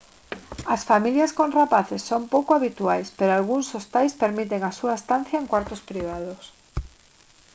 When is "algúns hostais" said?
3.33-4.17